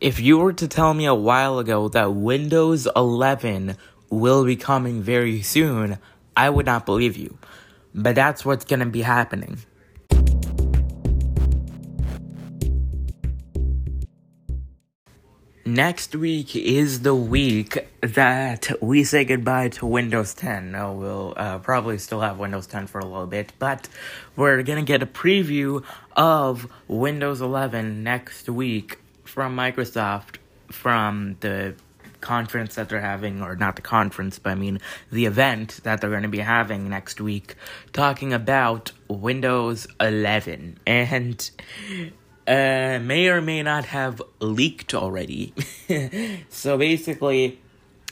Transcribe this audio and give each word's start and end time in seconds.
if 0.00 0.20
you 0.20 0.38
were 0.38 0.52
to 0.52 0.68
tell 0.68 0.94
me 0.94 1.06
a 1.06 1.14
while 1.14 1.58
ago 1.58 1.88
that 1.88 2.12
Windows 2.12 2.86
11 2.94 3.76
will 4.10 4.44
be 4.44 4.56
coming 4.56 5.02
very 5.02 5.42
soon, 5.42 5.98
I 6.36 6.50
would 6.50 6.66
not 6.66 6.86
believe 6.86 7.16
you. 7.16 7.36
But 7.94 8.14
that's 8.14 8.44
what's 8.44 8.64
going 8.64 8.80
to 8.80 8.86
be 8.86 9.02
happening. 9.02 9.58
Next 15.66 16.14
week 16.14 16.56
is 16.56 17.02
the 17.02 17.14
week 17.14 17.76
that 18.00 18.70
we 18.80 19.04
say 19.04 19.24
goodbye 19.26 19.68
to 19.70 19.86
Windows 19.86 20.32
10. 20.32 20.72
No, 20.72 20.94
we'll 20.94 21.34
uh, 21.36 21.58
probably 21.58 21.98
still 21.98 22.20
have 22.20 22.38
Windows 22.38 22.66
10 22.66 22.86
for 22.86 23.00
a 23.00 23.04
little 23.04 23.26
bit, 23.26 23.52
but 23.58 23.86
we're 24.34 24.62
gonna 24.62 24.82
get 24.82 25.02
a 25.02 25.06
preview 25.06 25.84
of 26.16 26.68
Windows 26.88 27.42
11 27.42 28.02
next 28.02 28.48
week 28.48 28.98
from 29.38 29.54
Microsoft 29.54 30.34
from 30.68 31.36
the 31.38 31.72
conference 32.20 32.74
that 32.74 32.88
they're 32.88 33.00
having, 33.00 33.40
or 33.40 33.54
not 33.54 33.76
the 33.76 33.82
conference, 33.82 34.36
but 34.36 34.50
I 34.50 34.54
mean 34.56 34.80
the 35.12 35.26
event 35.26 35.78
that 35.84 36.00
they're 36.00 36.10
going 36.10 36.24
to 36.24 36.28
be 36.28 36.40
having 36.40 36.88
next 36.88 37.20
week, 37.20 37.54
talking 37.92 38.32
about 38.32 38.90
Windows 39.06 39.86
11. 40.00 40.80
And 40.88 41.50
uh, 42.48 42.98
may 43.00 43.28
or 43.28 43.40
may 43.40 43.62
not 43.62 43.84
have 43.84 44.20
leaked 44.40 44.92
already. 44.92 45.54
so 46.48 46.76
basically, 46.76 47.60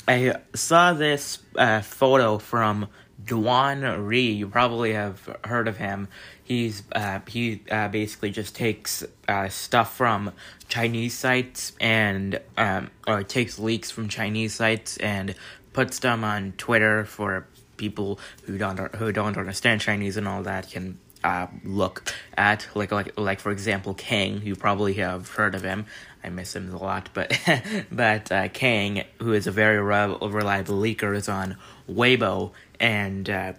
I 0.06 0.37
saw 0.55 0.93
this 0.93 1.41
uh, 1.56 1.81
photo 1.81 2.39
from 2.39 2.87
Duan 3.27 3.83
Rui. 4.07 4.19
You 4.19 4.48
probably 4.48 4.93
have 4.93 5.37
heard 5.45 5.69
of 5.69 5.77
him. 5.77 6.09
He's 6.43 6.83
uh, 6.93 7.21
he 7.27 7.62
uh, 7.71 7.89
basically 7.89 8.30
just 8.30 8.55
takes 8.55 9.05
uh, 9.29 9.48
stuff 9.48 9.97
from 9.97 10.33
Chinese 10.69 11.19
sites 11.19 11.73
and 11.81 12.41
um, 12.57 12.91
or 13.07 13.23
takes 13.23 13.59
leaks 13.59 13.91
from 13.91 14.09
Chinese 14.09 14.55
sites 14.55 14.97
and 14.98 15.34
puts 15.73 15.98
them 15.98 16.25
on 16.25 16.53
Twitter 16.56 17.05
for 17.05 17.47
people 17.77 18.19
who 18.45 18.59
don't 18.59 18.95
who 18.97 19.12
don't 19.12 19.37
understand 19.37 19.81
Chinese 19.81 20.17
and 20.17 20.27
all 20.27 20.43
that 20.45 20.70
can 20.70 20.98
uh, 21.25 21.47
look 21.65 22.12
at 22.37 22.69
like 22.75 22.93
like 22.93 23.19
like 23.19 23.41
for 23.41 23.50
example 23.50 23.95
Kang 23.95 24.43
you 24.43 24.55
probably 24.55 24.95
have 24.95 25.28
heard 25.31 25.55
of 25.55 25.62
him 25.62 25.87
I 26.22 26.28
miss 26.28 26.55
him 26.55 26.72
a 26.72 26.78
lot 26.78 27.09
but 27.15 27.37
but 27.91 28.31
uh, 28.31 28.48
Kang 28.48 29.05
who 29.19 29.33
is 29.33 29.47
a 29.47 29.50
very 29.50 29.81
re- 29.81 30.17
reliable 30.20 30.77
leaker 30.81 31.17
is 31.17 31.28
on 31.28 31.56
Weibo 31.91 32.53
and 32.80 33.28
uh, 33.28 33.52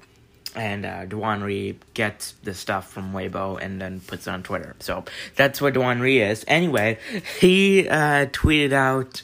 and 0.56 0.86
uh, 0.86 1.06
Duan 1.06 1.44
Rui 1.44 1.76
gets 1.94 2.32
the 2.44 2.54
stuff 2.54 2.90
from 2.90 3.14
Weibo 3.14 3.62
and 3.62 3.82
then 3.82 4.00
puts 4.00 4.28
it 4.28 4.32
on 4.32 4.44
Twitter. 4.44 4.76
So 4.80 5.06
that's 5.36 5.62
what 5.62 5.74
Duan 5.76 6.02
Rui 6.02 6.18
is. 6.18 6.44
Anyway 6.48 6.98
he 7.40 7.88
uh, 7.88 8.26
tweeted 8.28 8.74
out 8.74 9.22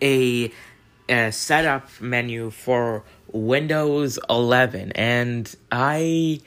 a, 0.00 0.50
a 1.08 1.30
setup 1.30 1.88
menu 2.00 2.50
for 2.50 3.04
Windows 3.30 4.18
11 4.28 4.92
and 4.92 5.54
I 5.70 6.40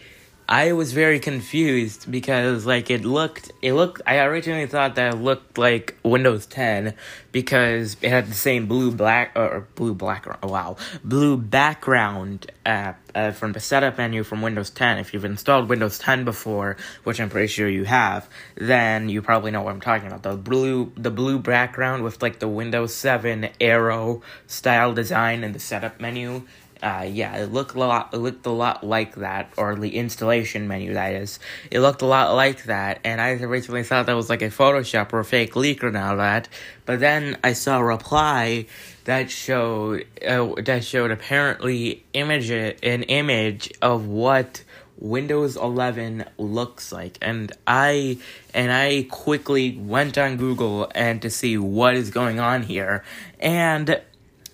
I 0.48 0.74
was 0.74 0.94
very 0.94 1.20
confused 1.20 2.12
because 2.12 2.66
like 2.66 2.92
it 2.92 3.04
looked 3.04 3.52
it 3.62 3.74
looked 3.74 4.02
I 4.06 4.20
originally 4.20 4.68
thought 4.68 4.96
that 4.96 5.16
it 5.16 5.18
looked 5.18 5.58
like 5.58 5.96
Windows 6.04 6.46
10 6.46 6.94
because 7.32 7.98
it 8.02 8.10
had 8.10 8.28
the 8.28 8.36
same 8.36 8.68
blue 8.68 8.92
black 8.92 9.32
or 9.36 9.68
blue 9.76 9.96
black 9.96 10.28
wow 10.44 10.78
blue 11.04 11.38
background 11.38 12.52
uh, 12.66 12.94
uh, 13.16 13.32
from 13.32 13.54
the 13.54 13.60
setup 13.60 13.98
menu 13.98 14.24
from 14.24 14.42
Windows 14.42 14.70
10 14.70 15.00
if 15.00 15.14
you've 15.14 15.26
installed 15.26 15.70
Windows 15.70 15.98
10 15.98 16.26
before 16.26 16.78
which 17.04 17.20
I'm 17.20 17.30
pretty 17.30 17.48
sure 17.48 17.68
you 17.68 17.86
have 17.86 18.30
then 18.56 19.10
you 19.10 19.22
probably 19.22 19.52
know 19.52 19.62
what 19.62 19.74
I'm 19.74 19.82
talking 19.82 20.08
about 20.08 20.24
the 20.24 20.36
blue 20.36 20.92
the 20.96 21.12
blue 21.12 21.40
background 21.40 22.04
with 22.04 22.22
like 22.22 22.40
the 22.40 22.48
Windows 22.48 22.94
7 22.94 23.50
arrow 23.60 24.22
style 24.46 24.94
design 24.94 25.44
in 25.44 25.54
the 25.54 25.60
setup 25.60 26.00
menu 26.00 26.44
uh, 26.86 27.08
yeah, 27.10 27.36
it 27.38 27.52
looked 27.52 27.76
a 27.76 27.80
lot. 27.80 28.14
It 28.14 28.18
looked 28.18 28.46
a 28.46 28.52
lot 28.52 28.84
like 28.84 29.16
that, 29.16 29.52
or 29.58 29.76
the 29.76 29.96
installation 29.96 30.68
menu. 30.68 30.94
That 30.94 31.14
is, 31.14 31.40
it 31.72 31.80
looked 31.80 32.02
a 32.02 32.06
lot 32.06 32.36
like 32.36 32.66
that, 32.66 33.00
and 33.04 33.22
I 33.22 33.32
originally 33.32 33.84
thought 33.84 34.06
that 34.06 34.16
was 34.16 34.30
like 34.30 34.42
a 34.42 34.50
Photoshop 34.50 35.14
or 35.14 35.20
a 35.20 35.26
fake 35.26 35.56
leak 35.56 35.84
or 35.84 35.98
all 35.98 36.18
that. 36.18 36.48
But 36.86 37.00
then 37.00 37.38
I 37.44 37.54
saw 37.54 37.80
a 37.80 37.84
reply 37.84 38.68
that 39.06 39.30
showed 39.32 40.06
uh, 40.26 40.54
that 40.64 40.84
showed 40.84 41.12
apparently 41.12 42.04
image 42.14 42.50
an 42.50 43.04
image 43.04 43.72
of 43.82 44.08
what 44.08 44.64
Windows 44.98 45.58
11 45.58 46.26
looks 46.38 46.92
like, 46.92 47.18
and 47.22 47.52
I 47.68 48.18
and 48.54 48.72
I 48.72 49.08
quickly 49.10 49.78
went 49.78 50.18
on 50.18 50.38
Google 50.38 50.90
and 50.96 51.22
to 51.22 51.30
see 51.30 51.58
what 51.58 51.96
is 51.96 52.10
going 52.12 52.40
on 52.40 52.64
here, 52.64 53.04
and 53.40 54.02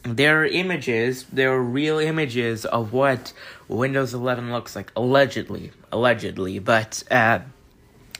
there 0.04 0.42
are 0.42 0.46
images, 0.46 1.26
there 1.32 1.54
are 1.54 1.62
real 1.62 2.00
images 2.00 2.66
of 2.66 2.92
what 2.92 3.34
Windows 3.68 4.16
11 4.16 4.52
looks 4.52 4.76
like, 4.76 4.92
allegedly, 4.96 5.72
allegedly, 5.92 6.58
but 6.58 7.04
uh, 7.12 7.40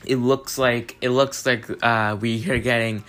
it 0.06 0.18
looks 0.18 0.58
like 0.58 0.98
it 1.02 1.10
looks 1.10 1.46
like 1.46 1.66
uh, 1.84 2.16
we 2.20 2.50
are 2.50 2.60
getting 2.60 3.04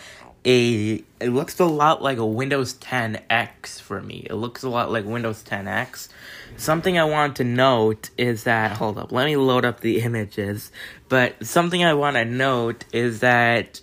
a. 0.44 1.02
It 1.20 1.28
looks 1.30 1.58
a 1.60 1.64
lot 1.64 2.02
like 2.02 2.18
a 2.18 2.26
Windows 2.26 2.74
10X 2.74 3.80
for 3.80 4.00
me. 4.00 4.26
It 4.28 4.34
looks 4.34 4.62
a 4.62 4.68
lot 4.68 4.90
like 4.90 5.04
Windows 5.04 5.42
10X. 5.42 6.08
Something 6.56 6.98
I 6.98 7.04
want 7.04 7.36
to 7.36 7.44
note 7.44 8.10
is 8.18 8.44
that 8.44 8.76
hold 8.76 8.98
up, 8.98 9.12
let 9.12 9.26
me 9.26 9.36
load 9.36 9.64
up 9.64 9.80
the 9.80 10.00
images. 10.00 10.70
But 11.08 11.46
something 11.46 11.84
I 11.84 11.94
want 11.94 12.16
to 12.16 12.24
note 12.24 12.84
is 12.92 13.20
that 13.20 13.80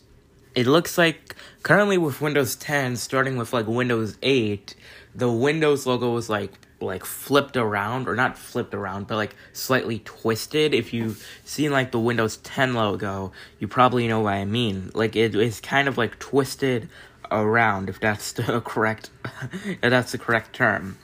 it 0.56 0.68
looks 0.68 0.98
like 0.98 1.36
currently 1.64 1.98
with 1.98 2.22
Windows 2.22 2.56
10, 2.56 2.96
starting 2.98 3.38
with 3.38 3.54
like 3.54 3.68
Windows 3.68 4.18
8, 4.22 4.76
the 5.16 5.32
Windows 5.32 5.86
logo 5.86 6.12
was 6.12 6.30
like 6.30 6.52
like 6.82 7.06
flipped 7.06 7.58
around 7.58 8.08
or 8.08 8.16
not 8.16 8.38
flipped 8.38 8.74
around 8.74 9.08
but 9.08 9.16
like 9.16 9.36
slightly 9.54 10.00
twisted. 10.00 10.74
If 10.74 10.94
you've 10.94 11.26
seen 11.46 11.72
like 11.72 11.92
the 11.92 12.00
windows 12.00 12.38
10 12.38 12.74
logo 12.74 13.32
you 13.60 13.68
probably 13.68 14.08
know 14.08 14.22
what 14.22 14.34
i 14.34 14.46
mean. 14.46 14.92
Like 14.94 15.16
it 15.16 15.36
is 15.36 15.60
kind 15.60 15.88
of 15.88 15.98
like 15.98 16.20
twisted 16.20 16.90
around 17.32 17.90
if 17.90 18.00
that's 18.00 18.32
the 18.32 18.62
correct 18.66 19.10
if 19.64 19.82
that's 19.82 20.12
the 20.12 20.18
correct 20.18 20.54
term. 20.54 20.98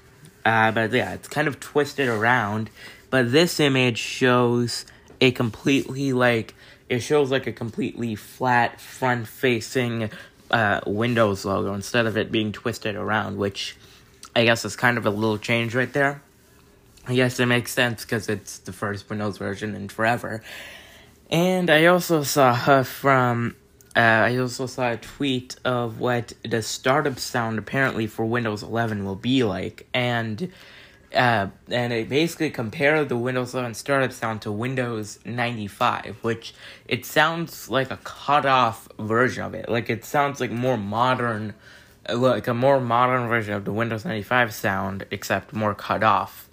Uh, 0.46 0.72
but 0.72 0.92
yeah 0.92 1.14
it's 1.14 1.28
kind 1.28 1.48
of 1.48 1.60
twisted 1.60 2.08
around. 2.08 2.70
But 3.10 3.32
this 3.32 3.60
image 3.60 3.98
shows 3.98 4.86
a 5.22 5.32
completely 5.32 6.14
like 6.14 6.54
it 6.90 7.00
shows 7.00 7.32
like 7.32 7.48
a 7.48 7.52
completely 7.52 8.16
flat 8.16 8.80
front 8.80 9.28
facing 9.28 10.10
uh, 10.52 10.82
windows 10.86 11.46
logo 11.46 11.74
instead 11.74 12.06
of 12.06 12.18
it 12.18 12.32
being 12.32 12.52
twisted 12.52 12.96
around 12.96 13.38
which 13.38 13.76
I 14.36 14.44
guess 14.44 14.66
it's 14.66 14.76
kind 14.76 14.98
of 14.98 15.06
a 15.06 15.10
little 15.10 15.38
change 15.38 15.74
right 15.76 15.92
there. 15.92 16.22
I 17.08 17.16
guess 17.16 17.40
it 17.40 17.46
makes 17.46 17.72
sense 17.72 18.04
because 18.04 18.28
it's 18.30 18.58
the 18.60 18.74
first 18.74 19.10
Windows 19.10 19.38
version 19.38 19.76
in 19.76 19.90
forever. 19.90 20.42
And 21.30 21.70
I 21.70 21.86
also 21.86 22.24
saw 22.24 22.54
her 22.54 22.84
from 22.84 23.56
uh, 23.96 24.00
I 24.00 24.38
also 24.38 24.66
saw 24.66 24.92
a 24.92 24.98
tweet 24.98 25.56
of 25.64 26.02
what 26.02 26.34
the 26.44 26.62
startup 26.62 27.18
sound 27.18 27.58
apparently 27.58 28.08
for 28.08 28.26
Windows 28.26 28.62
11 28.62 29.06
will 29.06 29.16
be 29.16 29.44
like, 29.44 29.88
and 29.94 30.52
uh, 31.14 31.48
and 31.70 31.94
it 31.94 32.10
basically 32.10 32.50
compared 32.50 33.08
the 33.08 33.16
Windows 33.16 33.54
11 33.54 33.76
startup 33.76 34.12
sound 34.12 34.42
to 34.42 34.52
Windows 34.52 35.20
95, 35.24 36.18
which 36.24 36.54
it 36.90 37.06
sounds 37.06 37.70
like 37.70 37.90
a 37.90 37.98
cut 37.98 38.46
off 38.46 38.90
version 39.00 39.44
of 39.44 39.54
it. 39.54 39.70
Like 39.70 39.90
it 39.90 40.04
sounds 40.04 40.42
like 40.42 40.52
more 40.52 40.78
modern 40.78 41.54
like 42.14 42.48
a 42.48 42.54
more 42.54 42.80
modern 42.80 43.28
version 43.28 43.54
of 43.54 43.66
the 43.66 43.74
Windows 43.74 44.06
95 44.06 44.54
sound, 44.54 45.06
except 45.12 45.54
more 45.54 45.74
cut 45.74 46.04
off. 46.04 46.50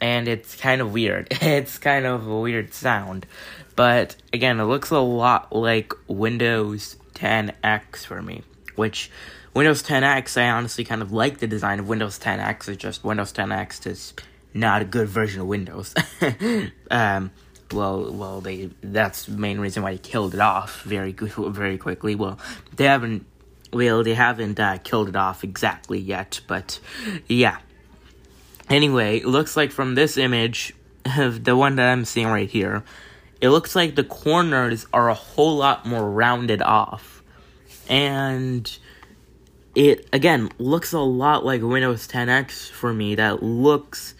And 0.00 0.26
it's 0.26 0.56
kind 0.56 0.80
of 0.80 0.92
weird. 0.92 1.28
It's 1.42 1.78
kind 1.78 2.06
of 2.06 2.26
a 2.26 2.40
weird 2.40 2.74
sound. 2.74 3.26
But 3.76 4.16
again, 4.32 4.60
it 4.60 4.64
looks 4.64 4.90
a 4.90 4.98
lot 4.98 5.54
like 5.54 5.92
Windows 6.08 6.96
10X 7.14 8.06
for 8.06 8.20
me. 8.20 8.42
Which, 8.74 9.10
Windows 9.54 9.82
10X, 9.82 10.40
I 10.40 10.50
honestly 10.50 10.84
kind 10.84 11.02
of 11.02 11.12
like 11.12 11.38
the 11.38 11.46
design 11.46 11.78
of 11.78 11.88
Windows 11.88 12.18
10X. 12.18 12.68
It's 12.68 12.82
just 12.82 13.04
Windows 13.04 13.32
10X 13.32 13.86
is 13.86 14.14
not 14.54 14.82
a 14.82 14.84
good 14.84 15.08
version 15.08 15.42
of 15.42 15.46
Windows. 15.46 15.94
um, 16.90 17.30
well, 17.72 18.12
well, 18.12 18.40
they 18.40 18.70
that's 18.82 19.24
the 19.24 19.32
main 19.32 19.58
reason 19.58 19.82
why 19.82 19.92
they 19.92 19.98
killed 19.98 20.34
it 20.34 20.40
off 20.40 20.82
very 20.82 21.12
very 21.18 21.78
quickly. 21.78 22.14
Well, 22.14 22.38
they 22.76 22.84
haven't 22.84 23.26
well, 23.72 24.04
they 24.04 24.14
haven't 24.14 24.60
uh, 24.60 24.78
killed 24.78 25.08
it 25.08 25.16
off 25.16 25.44
exactly 25.44 25.98
yet, 25.98 26.40
but 26.46 26.78
yeah. 27.26 27.58
Anyway, 28.68 29.18
it 29.18 29.26
looks 29.26 29.56
like 29.56 29.70
from 29.72 29.94
this 29.94 30.16
image, 30.16 30.74
the 31.04 31.56
one 31.56 31.76
that 31.76 31.88
I'm 31.88 32.04
seeing 32.04 32.28
right 32.28 32.48
here, 32.48 32.84
it 33.40 33.48
looks 33.48 33.74
like 33.74 33.94
the 33.96 34.04
corners 34.04 34.86
are 34.92 35.08
a 35.08 35.14
whole 35.14 35.56
lot 35.56 35.84
more 35.84 36.08
rounded 36.08 36.62
off. 36.62 37.22
And 37.88 38.70
it, 39.74 40.08
again, 40.12 40.50
looks 40.58 40.92
a 40.92 41.00
lot 41.00 41.44
like 41.44 41.60
Windows 41.60 42.06
10X 42.06 42.70
for 42.70 42.92
me. 42.92 43.16
That 43.16 43.42
looks. 43.42 44.14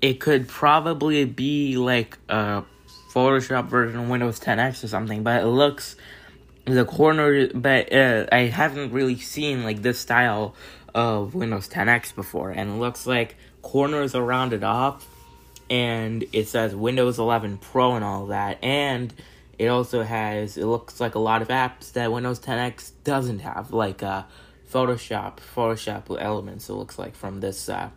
It 0.00 0.18
could 0.18 0.48
probably 0.48 1.24
be 1.26 1.76
like 1.76 2.18
a 2.28 2.64
Photoshop 3.12 3.66
version 3.66 4.00
of 4.00 4.08
Windows 4.08 4.40
10X 4.40 4.82
or 4.82 4.88
something, 4.88 5.22
but 5.22 5.42
it 5.42 5.46
looks 5.46 5.96
the 6.64 6.84
corner, 6.84 7.48
but 7.48 7.92
uh, 7.92 8.26
I 8.30 8.42
haven't 8.42 8.92
really 8.92 9.18
seen 9.18 9.64
like 9.64 9.82
this 9.82 9.98
style 9.98 10.54
of 10.94 11.34
Windows 11.34 11.68
10X 11.68 12.14
before, 12.14 12.50
and 12.50 12.70
it 12.70 12.78
looks 12.78 13.06
like 13.06 13.36
corners 13.62 14.14
are 14.14 14.22
rounded 14.22 14.62
off, 14.62 15.06
and 15.68 16.24
it 16.32 16.48
says 16.48 16.74
Windows 16.74 17.18
11 17.18 17.58
Pro 17.58 17.96
and 17.96 18.04
all 18.04 18.26
that, 18.26 18.62
and 18.62 19.12
it 19.58 19.66
also 19.68 20.02
has 20.02 20.56
it 20.56 20.66
looks 20.66 21.00
like 21.00 21.14
a 21.14 21.18
lot 21.18 21.42
of 21.42 21.48
apps 21.48 21.92
that 21.92 22.12
Windows 22.12 22.40
10X 22.40 22.92
doesn't 23.04 23.40
have, 23.40 23.72
like 23.72 24.02
uh, 24.02 24.24
Photoshop, 24.70 25.38
Photoshop 25.38 26.16
elements. 26.20 26.68
It 26.68 26.74
looks 26.74 26.98
like 26.98 27.16
from 27.16 27.40
this 27.40 27.68
uh, 27.68 27.90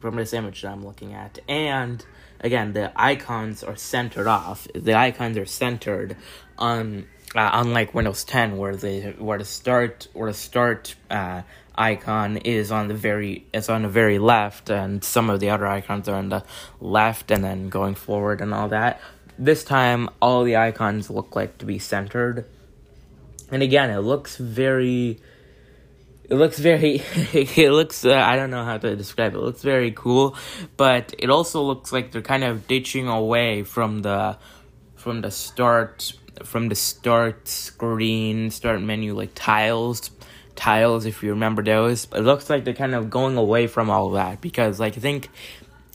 from 0.00 0.16
this 0.16 0.34
image 0.34 0.62
that 0.62 0.72
I'm 0.72 0.84
looking 0.84 1.14
at, 1.14 1.38
and 1.48 2.04
again 2.40 2.74
the 2.74 2.92
icons 2.96 3.64
are 3.64 3.76
centered 3.76 4.26
off. 4.26 4.68
The 4.74 4.94
icons 4.94 5.38
are 5.38 5.46
centered 5.46 6.16
on 6.58 7.06
uh, 7.34 7.50
unlike 7.52 7.94
Windows 7.94 8.24
10, 8.24 8.56
where 8.56 8.76
the 8.76 9.14
where 9.18 9.38
the 9.38 9.44
start 9.44 10.08
where 10.12 10.30
the 10.30 10.36
start 10.36 10.94
uh, 11.10 11.42
icon 11.74 12.36
is 12.38 12.70
on 12.70 12.88
the 12.88 12.94
very 12.94 13.44
it's 13.52 13.68
on 13.68 13.82
the 13.82 13.88
very 13.88 14.18
left, 14.18 14.70
and 14.70 15.02
some 15.02 15.30
of 15.30 15.40
the 15.40 15.50
other 15.50 15.66
icons 15.66 16.08
are 16.08 16.16
on 16.16 16.28
the 16.28 16.44
left, 16.80 17.30
and 17.30 17.42
then 17.42 17.68
going 17.68 17.94
forward 17.94 18.40
and 18.40 18.54
all 18.54 18.68
that. 18.68 19.00
This 19.36 19.64
time, 19.64 20.08
all 20.22 20.44
the 20.44 20.56
icons 20.56 21.10
look 21.10 21.34
like 21.34 21.58
to 21.58 21.66
be 21.66 21.78
centered, 21.78 22.46
and 23.50 23.62
again, 23.62 23.90
it 23.90 24.00
looks 24.00 24.36
very. 24.36 25.20
It 26.30 26.36
looks 26.36 26.58
very. 26.58 27.02
it 27.32 27.72
looks. 27.72 28.04
Uh, 28.04 28.14
I 28.14 28.36
don't 28.36 28.50
know 28.50 28.64
how 28.64 28.78
to 28.78 28.94
describe 28.94 29.34
it. 29.34 29.38
It 29.38 29.42
looks 29.42 29.62
very 29.62 29.90
cool, 29.90 30.36
but 30.76 31.14
it 31.18 31.30
also 31.30 31.62
looks 31.62 31.92
like 31.92 32.12
they're 32.12 32.22
kind 32.22 32.44
of 32.44 32.68
ditching 32.68 33.08
away 33.08 33.64
from 33.64 34.02
the, 34.02 34.38
from 34.94 35.20
the 35.20 35.30
start 35.30 36.12
from 36.42 36.68
the 36.68 36.74
start 36.74 37.46
screen, 37.48 38.50
start 38.50 38.82
menu, 38.82 39.14
like 39.14 39.34
tiles, 39.34 40.10
tiles, 40.56 41.06
if 41.06 41.22
you 41.22 41.30
remember 41.30 41.62
those. 41.62 42.06
It 42.14 42.20
looks 42.20 42.50
like 42.50 42.64
they're 42.64 42.74
kind 42.74 42.94
of 42.94 43.10
going 43.10 43.36
away 43.36 43.66
from 43.66 43.90
all 43.90 44.10
that 44.10 44.40
because, 44.40 44.80
like, 44.80 44.96
I 44.96 45.00
think, 45.00 45.28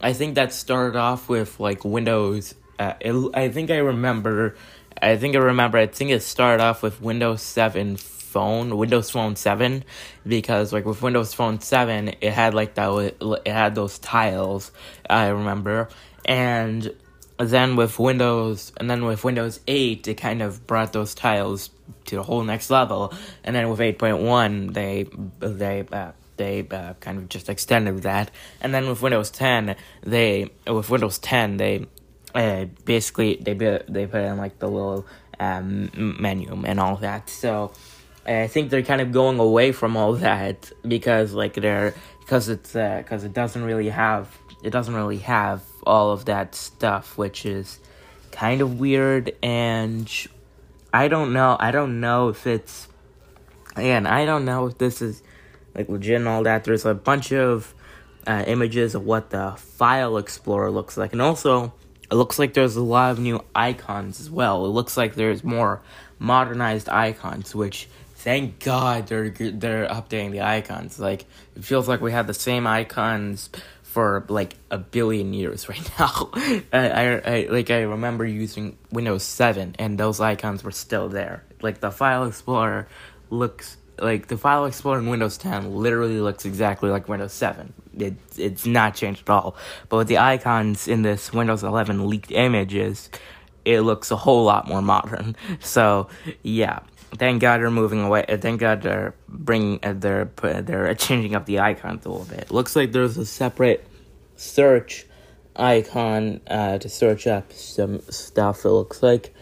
I 0.02 0.14
think 0.14 0.36
that 0.36 0.54
started 0.54 0.98
off 0.98 1.30
with 1.30 1.60
like 1.60 1.84
Windows. 1.84 2.56
Uh, 2.78 2.94
it, 3.02 3.32
I 3.34 3.50
think 3.50 3.72
I 3.72 3.78
remember. 3.78 4.56
I 5.02 5.18
think 5.18 5.36
I 5.36 5.40
remember. 5.40 5.78
I 5.78 5.88
think 5.88 6.12
it 6.12 6.24
started 6.24 6.64
off 6.64 6.82
with 6.82 7.02
Windows 7.02 7.42
Seven 7.42 7.98
phone, 7.98 8.78
Windows 8.78 9.10
Phone 9.10 9.36
Seven, 9.36 9.84
because 10.26 10.72
like 10.72 10.86
with 10.86 11.02
Windows 11.02 11.34
Phone 11.34 11.60
Seven, 11.60 12.10
it 12.22 12.32
had 12.32 12.54
like 12.54 12.76
that. 12.76 13.16
It 13.46 13.52
had 13.52 13.76
those 13.76 14.00
tiles. 14.00 14.72
I 15.10 15.28
remember, 15.28 15.90
and 16.26 16.94
then 17.48 17.76
with 17.76 17.98
Windows, 18.00 18.74
and 18.78 18.90
then 18.90 19.06
with 19.06 19.24
Windows 19.24 19.62
8, 19.68 20.08
it 20.08 20.16
kind 20.16 20.42
of 20.42 20.68
brought 20.68 20.92
those 20.92 21.16
tiles 21.16 21.70
to 22.06 22.16
the 22.16 22.24
whole 22.24 22.44
next 22.44 22.70
level. 22.70 23.14
And 23.44 23.56
then 23.56 23.70
with 23.70 23.80
8.1, 23.80 24.74
they 24.74 25.08
they 25.40 25.86
uh, 25.92 26.12
they 26.38 26.68
uh, 26.70 26.94
kind 26.96 27.18
of 27.18 27.30
just 27.30 27.50
extended 27.50 28.04
that. 28.04 28.32
And 28.62 28.74
then 28.74 28.90
with 28.90 29.02
Windows 29.02 29.32
10, 29.32 29.76
they 30.04 30.50
with 30.68 30.90
Windows 30.90 31.18
10, 31.20 31.58
they 31.58 31.88
uh, 32.36 32.66
basically 32.86 33.36
they 33.36 33.54
they 33.54 34.06
put 34.06 34.22
in 34.22 34.38
like 34.38 34.60
the 34.60 34.68
little 34.68 35.08
um, 35.40 35.92
menu 36.20 36.64
and 36.66 36.80
all 36.80 36.98
that. 36.98 37.30
So 37.30 37.72
I 38.26 38.48
think 38.48 38.70
they're 38.70 38.84
kind 38.84 39.02
of 39.02 39.12
going 39.12 39.40
away 39.40 39.72
from 39.72 39.98
all 39.98 40.14
that 40.14 40.72
because 40.88 41.34
like 41.34 41.56
they're 41.56 41.96
because 42.20 42.50
it's 42.50 42.74
because 42.74 43.24
uh, 43.24 43.28
it 43.28 43.34
doesn't 43.34 43.64
really 43.64 43.90
have 43.90 44.38
it 44.64 44.72
doesn't 44.72 44.94
really 44.94 45.20
have 45.20 45.64
all 45.86 46.12
of 46.12 46.26
that 46.26 46.54
stuff, 46.56 47.18
which 47.18 47.46
is 47.46 47.80
kind 48.32 48.62
of 48.62 48.80
weird. 48.80 49.36
And 49.42 50.12
I 50.94 51.08
don't 51.08 51.34
know. 51.34 51.58
I 51.60 51.72
don't 51.72 52.00
know 52.00 52.30
if 52.30 52.46
it's 52.46 52.88
again. 53.76 54.06
I 54.06 54.26
don't 54.26 54.46
know 54.46 54.68
if 54.68 54.78
this 54.78 55.02
is 55.02 55.24
like 55.74 55.90
legit 55.90 56.18
and 56.18 56.28
all 56.28 56.44
that. 56.44 56.64
There's 56.64 56.86
a 56.86 56.94
bunch 56.94 57.32
of 57.32 57.74
uh, 58.28 58.44
images 58.48 58.96
of 58.96 59.06
what 59.06 59.30
the 59.30 59.54
file 59.58 60.18
explorer 60.18 60.72
looks 60.72 60.98
like, 60.98 61.14
and 61.14 61.22
also 61.22 61.74
it 62.12 62.16
looks 62.16 62.40
like 62.40 62.54
there's 62.54 62.76
a 62.76 62.84
lot 62.84 63.12
of 63.12 63.20
new 63.20 63.44
icons 63.56 64.20
as 64.20 64.30
well. 64.30 64.66
It 64.66 64.70
looks 64.70 64.98
like 64.98 65.16
there's 65.16 65.44
more 65.44 65.82
modernized 66.18 66.90
icons, 66.90 67.56
which 67.56 67.88
thank 68.20 68.60
God 68.64 69.08
they're 69.08 69.30
they're 69.30 69.88
updating 69.88 70.32
the 70.32 70.42
icons. 70.42 71.00
Like 71.00 71.26
it 71.56 71.64
feels 71.64 71.88
like 71.88 72.02
we 72.02 72.12
have 72.12 72.28
the 72.28 72.34
same 72.34 72.68
icons 72.68 73.50
for 73.82 74.26
like 74.28 74.56
a 74.70 74.78
billion 74.78 75.34
years 75.34 75.70
right 75.70 75.90
now. 75.98 76.30
I, 76.72 76.90
I, 76.90 77.04
I, 77.16 77.48
like 77.50 77.72
I 77.72 77.82
remember 77.82 78.26
using 78.26 78.78
Windows 78.92 79.24
7 79.24 79.76
and 79.80 79.98
those 79.98 80.20
icons 80.20 80.64
were 80.64 80.72
still 80.72 81.10
there. 81.10 81.44
Like 81.62 81.80
the 81.80 81.92
file 81.92 82.26
explorer 82.26 82.88
looks 83.30 83.78
like 83.98 84.28
the 84.28 84.38
file 84.38 84.66
explorer 84.66 85.00
in 85.00 85.08
Windows 85.08 85.38
10 85.38 85.74
literally 85.76 86.20
looks 86.20 86.46
exactly 86.46 86.90
like 86.90 87.08
Windows 87.08 87.34
7. 87.34 87.74
It 87.98 88.16
it's 88.38 88.66
not 88.66 88.96
changed 88.96 89.22
at 89.22 89.30
all. 89.30 89.56
But 89.88 89.98
with 89.98 90.08
the 90.08 90.18
icons 90.18 90.90
in 90.90 91.04
this 91.04 91.32
Windows 91.32 91.64
11 91.64 92.08
leaked 92.08 92.32
images, 92.32 93.10
it 93.64 93.82
looks 93.82 94.12
a 94.12 94.18
whole 94.18 94.44
lot 94.44 94.68
more 94.68 94.82
modern. 94.82 95.38
So, 95.62 96.10
yeah 96.44 96.80
thank 97.18 97.42
God 97.42 97.60
they're 97.60 97.72
moving 97.72 98.02
away. 98.02 98.26
Uh, 98.28 98.38
thank 98.38 98.60
God 98.60 98.82
they're 98.82 99.16
bringing, 99.28 99.80
uh, 99.84 99.94
they're 99.94 100.30
they're 100.42 100.94
changing 100.96 101.36
up 101.36 101.46
the 101.46 101.60
icons 101.60 102.06
a 102.06 102.10
little 102.10 102.26
bit. 102.26 102.52
Looks 102.52 102.76
like 102.76 102.92
there's 102.92 103.18
a 103.18 103.26
separate 103.26 103.86
search 104.36 105.06
icon 105.56 106.42
uh, 106.48 106.78
to 106.78 106.90
search 106.90 107.28
up 107.28 107.52
some 107.52 108.02
stuff. 108.10 108.66
It 108.66 108.70
looks 108.70 109.04
like, 109.04 109.34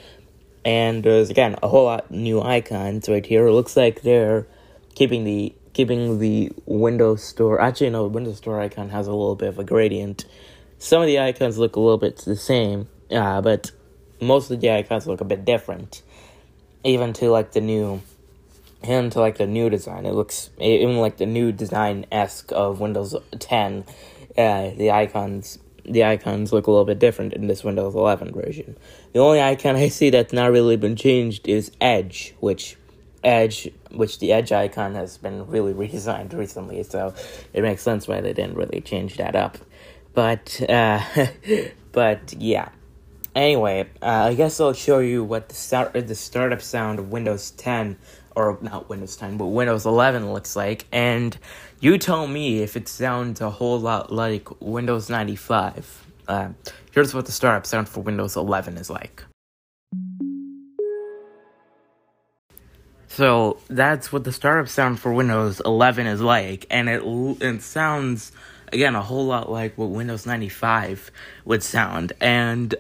and 0.65 1.03
there's 1.03 1.29
again 1.29 1.55
a 1.61 1.67
whole 1.67 1.85
lot 1.85 2.09
new 2.11 2.41
icons 2.41 3.09
right 3.09 3.25
here. 3.25 3.47
It 3.47 3.53
looks 3.53 3.77
like 3.77 4.01
they're 4.01 4.47
keeping 4.95 5.23
the 5.23 5.53
keeping 5.73 6.19
the 6.19 6.51
Windows 6.65 7.23
Store. 7.23 7.61
Actually, 7.61 7.91
no, 7.91 8.07
Windows 8.07 8.37
Store 8.37 8.59
icon 8.59 8.89
has 8.89 9.07
a 9.07 9.11
little 9.11 9.35
bit 9.35 9.49
of 9.49 9.59
a 9.59 9.63
gradient. 9.63 10.25
Some 10.79 11.01
of 11.01 11.07
the 11.07 11.19
icons 11.19 11.57
look 11.57 11.75
a 11.75 11.79
little 11.79 11.97
bit 11.97 12.17
the 12.17 12.35
same, 12.35 12.87
uh, 13.11 13.41
but 13.41 13.71
most 14.21 14.51
of 14.51 14.59
the 14.59 14.71
icons 14.71 15.07
look 15.07 15.21
a 15.21 15.25
bit 15.25 15.45
different 15.45 16.01
even 16.83 17.13
to 17.13 17.29
like 17.29 17.51
the 17.51 17.62
new 17.62 18.01
even 18.83 19.09
to 19.09 19.19
like 19.19 19.38
the 19.38 19.47
new 19.47 19.69
design. 19.69 20.06
It 20.06 20.13
looks 20.13 20.50
even 20.59 20.97
like 20.97 21.18
the 21.18 21.25
new 21.25 21.51
design 21.51 22.06
esque 22.12 22.51
of 22.51 22.79
windows 22.79 23.15
10 23.39 23.85
uh, 24.38 24.69
the 24.77 24.91
icons 24.91 25.59
the 25.83 26.03
icons 26.03 26.51
look 26.51 26.68
a 26.68 26.71
little 26.71 26.85
bit 26.85 27.00
different 27.00 27.33
in 27.33 27.47
this 27.47 27.63
windows 27.63 27.95
11 27.95 28.33
version. 28.33 28.77
The 29.13 29.19
only 29.19 29.41
icon 29.41 29.75
i 29.75 29.88
see 29.88 30.09
that's 30.09 30.33
not 30.33 30.51
really 30.51 30.77
been 30.77 30.95
changed 30.95 31.47
is 31.47 31.71
edge 31.81 32.35
which 32.39 32.75
edge 33.24 33.69
which 33.91 34.19
the 34.19 34.31
edge 34.31 34.51
icon 34.51 34.95
has 34.95 35.18
been 35.18 35.47
really 35.47 35.74
redesigned 35.74 36.34
recently 36.34 36.84
so 36.84 37.13
it 37.53 37.62
makes 37.62 37.81
sense 37.81 38.07
why 38.07 38.22
they 38.22 38.34
didn't 38.34 38.55
really 38.55 38.81
change 38.81 39.17
that 39.17 39.36
up. 39.36 39.57
But 40.13 40.62
uh 40.69 41.01
but 41.91 42.34
yeah 42.34 42.69
Anyway, 43.38 43.88
uh, 44.01 44.06
I 44.08 44.34
guess 44.34 44.60
I'll 44.60 44.74
show 44.74 44.98
you 44.98 45.24
what 45.24 45.48
the 45.50 45.53
start 45.53 45.94
the 45.94 46.15
startup 46.15 46.60
sound 46.60 46.98
of 46.98 47.12
Windows 47.12 47.51
10 47.51 47.96
or 48.36 48.58
not 48.63 48.89
Windows 48.89 49.15
10, 49.15 49.38
but 49.38 49.46
Windows 49.46 49.86
11 49.86 50.34
looks 50.34 50.56
like, 50.56 50.88
and 50.91 51.38
you 51.79 52.00
tell 52.00 52.25
me 52.25 52.63
if 52.63 52.75
it 52.75 52.88
sounds 52.88 53.39
a 53.39 53.51
whole 53.51 53.79
lot 53.79 54.12
like 54.12 54.48
Windows 54.60 55.12
95. 55.12 56.08
Uh, 56.27 56.50
here's 56.91 57.13
what 57.13 57.27
the 57.27 57.32
startup 57.32 57.67
sound 57.67 57.88
for 57.88 58.00
Windows 58.00 58.36
11 58.36 58.75
is 58.75 58.89
like. 58.89 59.24
So 63.08 63.60
that's 63.67 64.12
what 64.12 64.24
the 64.24 64.32
startup 64.32 64.67
sound 64.67 65.00
for 65.00 65.13
Windows 65.13 65.62
11 65.63 66.08
is 66.08 66.22
like, 66.22 66.65
and 66.72 66.89
it 66.89 67.03
it 67.39 67.62
sounds 67.62 68.32
again 68.74 68.96
a 68.96 69.01
whole 69.03 69.27
lot 69.27 69.51
like 69.51 69.77
what 69.77 69.91
Windows 69.91 70.25
95 70.25 71.12
would 71.46 71.62
sound, 71.62 72.13
and 72.20 72.74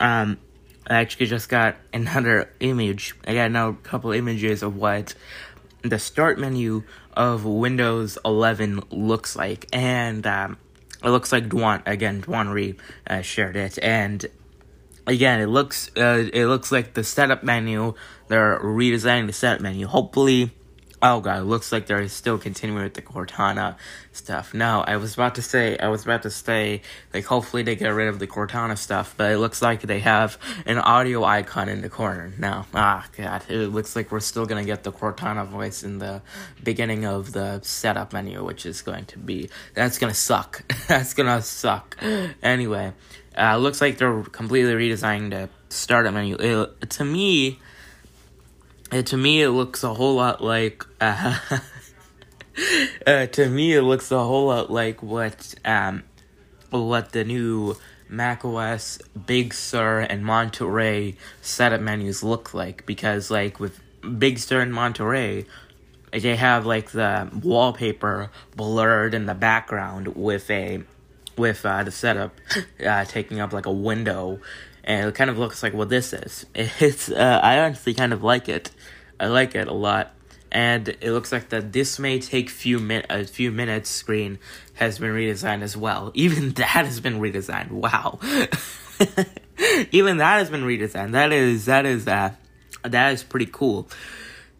um, 0.00 0.38
I 0.88 0.94
actually 0.94 1.26
just 1.26 1.48
got 1.48 1.76
another 1.92 2.50
image. 2.58 3.14
I 3.26 3.34
got 3.34 3.50
now 3.52 3.68
a 3.68 3.74
couple 3.74 4.10
images 4.12 4.62
of 4.62 4.76
what 4.76 5.14
the 5.82 5.98
start 5.98 6.38
menu 6.38 6.82
of 7.14 7.44
Windows 7.44 8.18
11 8.24 8.82
looks 8.90 9.36
like, 9.36 9.66
and 9.72 10.26
um, 10.26 10.58
it 11.04 11.08
looks 11.08 11.32
like 11.32 11.48
Duan 11.48 11.82
again. 11.86 12.22
Duan 12.22 12.52
Rui 12.52 12.74
uh, 13.06 13.22
shared 13.22 13.56
it, 13.56 13.78
and 13.82 14.26
again, 15.06 15.40
it 15.40 15.46
looks 15.46 15.90
uh, 15.96 16.28
it 16.32 16.46
looks 16.46 16.72
like 16.72 16.94
the 16.94 17.04
setup 17.04 17.42
menu. 17.42 17.94
They're 18.28 18.58
redesigning 18.58 19.26
the 19.26 19.32
setup 19.32 19.60
menu. 19.60 19.86
Hopefully, 19.86 20.52
Oh 21.02 21.20
god, 21.20 21.44
looks 21.44 21.72
like 21.72 21.86
they're 21.86 22.06
still 22.08 22.36
continuing 22.36 22.82
with 22.82 22.92
the 22.92 23.00
Cortana 23.00 23.76
stuff. 24.12 24.52
No, 24.52 24.84
I 24.86 24.98
was 24.98 25.14
about 25.14 25.36
to 25.36 25.42
say, 25.42 25.78
I 25.78 25.88
was 25.88 26.04
about 26.04 26.24
to 26.24 26.30
say, 26.30 26.82
like, 27.14 27.24
hopefully 27.24 27.62
they 27.62 27.74
get 27.74 27.88
rid 27.88 28.08
of 28.08 28.18
the 28.18 28.26
Cortana 28.26 28.76
stuff, 28.76 29.14
but 29.16 29.32
it 29.32 29.38
looks 29.38 29.62
like 29.62 29.80
they 29.80 30.00
have 30.00 30.36
an 30.66 30.76
audio 30.76 31.24
icon 31.24 31.70
in 31.70 31.80
the 31.80 31.88
corner. 31.88 32.34
No, 32.38 32.66
ah, 32.74 33.08
god, 33.16 33.44
it 33.48 33.68
looks 33.68 33.96
like 33.96 34.12
we're 34.12 34.20
still 34.20 34.44
gonna 34.44 34.64
get 34.64 34.82
the 34.82 34.92
Cortana 34.92 35.46
voice 35.46 35.82
in 35.82 35.98
the 35.98 36.20
beginning 36.62 37.06
of 37.06 37.32
the 37.32 37.60
setup 37.62 38.12
menu, 38.12 38.44
which 38.44 38.66
is 38.66 38.82
going 38.82 39.06
to 39.06 39.18
be, 39.18 39.48
that's 39.72 39.96
gonna 39.96 40.12
suck. 40.12 40.62
that's 40.86 41.14
gonna 41.14 41.40
suck. 41.40 41.96
Anyway, 42.42 42.92
uh, 43.38 43.56
looks 43.56 43.80
like 43.80 43.96
they're 43.96 44.22
completely 44.24 44.74
redesigning 44.74 45.30
the 45.30 45.48
startup 45.70 46.12
menu. 46.12 46.36
It, 46.38 46.90
to 46.90 47.04
me, 47.06 47.58
And 48.90 49.06
to 49.06 49.16
me, 49.16 49.42
it 49.42 49.50
looks 49.50 49.84
a 49.84 49.94
whole 49.94 50.16
lot 50.16 50.42
like. 50.42 50.84
Uh, 51.00 51.38
uh, 53.06 53.26
to 53.26 53.48
me, 53.48 53.72
it 53.72 53.82
looks 53.82 54.10
a 54.10 54.18
whole 54.18 54.48
lot 54.48 54.70
like 54.70 55.02
what 55.02 55.54
um, 55.64 56.02
what 56.70 57.12
the 57.12 57.24
new 57.24 57.76
macOS 58.08 58.98
Big 59.26 59.54
Sur 59.54 60.00
and 60.00 60.24
Monterey 60.24 61.16
setup 61.40 61.80
menus 61.80 62.22
look 62.22 62.52
like 62.52 62.84
because 62.84 63.30
like 63.30 63.60
with 63.60 63.80
Big 64.18 64.38
Sur 64.38 64.60
and 64.60 64.74
Monterey, 64.74 65.46
they 66.12 66.36
have 66.36 66.66
like 66.66 66.90
the 66.90 67.30
wallpaper 67.42 68.30
blurred 68.56 69.14
in 69.14 69.26
the 69.26 69.34
background 69.34 70.08
with 70.08 70.50
a 70.50 70.82
with 71.36 71.64
uh, 71.64 71.84
the 71.84 71.90
setup 71.90 72.34
uh, 72.84 73.04
taking 73.04 73.40
up 73.40 73.52
like 73.52 73.66
a 73.66 73.72
window, 73.72 74.40
and 74.84 75.08
it 75.08 75.14
kind 75.14 75.30
of 75.30 75.38
looks 75.38 75.62
like 75.62 75.74
what 75.74 75.88
this 75.88 76.12
is. 76.12 76.46
It's 76.54 77.10
uh, 77.10 77.40
I 77.42 77.58
honestly 77.58 77.94
kind 77.94 78.12
of 78.12 78.22
like 78.22 78.48
it. 78.48 78.70
I 79.18 79.26
like 79.26 79.54
it 79.54 79.68
a 79.68 79.74
lot, 79.74 80.14
and 80.50 80.88
it 80.88 81.12
looks 81.12 81.32
like 81.32 81.50
that 81.50 81.72
this 81.72 81.98
may 81.98 82.18
take 82.18 82.50
few 82.50 82.78
min 82.78 83.04
a 83.10 83.24
few 83.24 83.50
minutes 83.50 83.90
screen 83.90 84.38
has 84.74 84.98
been 84.98 85.12
redesigned 85.12 85.62
as 85.62 85.76
well. 85.76 86.10
Even 86.14 86.50
that 86.54 86.86
has 86.86 87.00
been 87.00 87.20
redesigned. 87.20 87.70
Wow. 87.70 88.18
Even 89.92 90.18
that 90.18 90.38
has 90.38 90.50
been 90.50 90.62
redesigned. 90.62 91.12
That 91.12 91.32
is 91.32 91.66
that 91.66 91.86
is 91.86 92.06
uh 92.08 92.32
that 92.82 93.12
is 93.12 93.22
pretty 93.22 93.46
cool. 93.46 93.88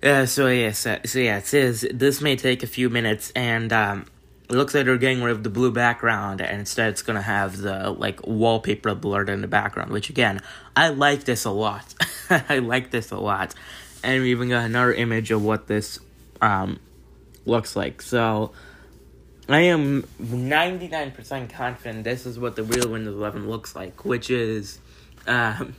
Uh, 0.02 0.24
so 0.24 0.46
yes, 0.48 0.86
uh, 0.86 0.98
so 1.04 1.18
yeah, 1.18 1.38
it 1.38 1.46
says 1.46 1.86
this 1.92 2.20
may 2.20 2.34
take 2.34 2.62
a 2.62 2.66
few 2.66 2.88
minutes, 2.88 3.32
and 3.36 3.70
um, 3.72 4.06
it 4.50 4.56
looks 4.56 4.74
like 4.74 4.84
they're 4.84 4.98
getting 4.98 5.22
rid 5.22 5.30
of 5.30 5.44
the 5.44 5.50
blue 5.50 5.70
background, 5.70 6.40
and 6.40 6.58
instead 6.58 6.88
it's 6.88 7.02
gonna 7.02 7.22
have 7.22 7.58
the 7.58 7.90
like 7.90 8.26
wallpaper 8.26 8.96
blurred 8.96 9.28
in 9.28 9.42
the 9.42 9.46
background. 9.46 9.92
Which 9.92 10.10
again, 10.10 10.40
I 10.74 10.88
like 10.88 11.22
this 11.22 11.44
a 11.44 11.50
lot. 11.50 11.94
I 12.30 12.58
like 12.58 12.90
this 12.90 13.12
a 13.12 13.18
lot, 13.18 13.54
and 14.02 14.22
we 14.22 14.32
even 14.32 14.48
got 14.48 14.64
another 14.64 14.92
image 14.92 15.30
of 15.30 15.44
what 15.44 15.68
this 15.68 16.00
um 16.40 16.80
looks 17.46 17.76
like. 17.76 18.02
So 18.02 18.50
I 19.48 19.60
am 19.60 20.04
ninety 20.18 20.88
nine 20.88 21.12
percent 21.12 21.50
confident 21.52 22.02
this 22.02 22.26
is 22.26 22.36
what 22.36 22.56
the 22.56 22.64
real 22.64 22.88
Windows 22.88 23.14
11 23.14 23.48
looks 23.48 23.76
like, 23.76 24.04
which 24.04 24.30
is. 24.30 24.80
Um, 25.26 25.76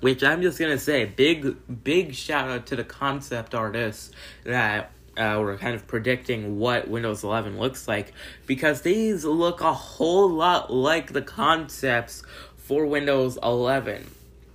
which 0.00 0.22
I'm 0.22 0.42
just 0.42 0.58
gonna 0.58 0.78
say, 0.78 1.04
big 1.04 1.56
big 1.84 2.14
shout 2.14 2.48
out 2.50 2.66
to 2.66 2.76
the 2.76 2.84
concept 2.84 3.54
artists 3.54 4.10
that 4.44 4.92
uh, 5.16 5.38
were 5.40 5.56
kind 5.56 5.74
of 5.74 5.86
predicting 5.86 6.58
what 6.58 6.88
Windows 6.88 7.24
11 7.24 7.58
looks 7.58 7.88
like 7.88 8.12
because 8.46 8.82
these 8.82 9.24
look 9.24 9.60
a 9.60 9.72
whole 9.72 10.28
lot 10.28 10.72
like 10.72 11.12
the 11.12 11.22
concepts 11.22 12.22
for 12.56 12.86
Windows 12.86 13.38
11. 13.42 14.06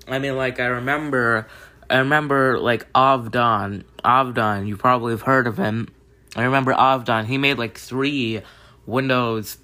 I 0.08 0.20
mean, 0.20 0.38
like 0.38 0.60
I 0.60 0.68
remember, 0.68 1.48
I 1.90 1.98
remember 1.98 2.60
like 2.60 2.92
Avdan, 2.94 3.84
Avdan. 4.04 4.68
You 4.68 4.78
probably 4.78 5.14
have 5.14 5.24
heard 5.24 5.48
of 5.48 5.58
him. 5.58 5.90
I 6.36 6.44
remember 6.44 6.74
Avdan. 6.74 7.26
He 7.26 7.38
made 7.38 7.58
like 7.58 7.78
three 7.78 8.42
Windows, 8.86 9.58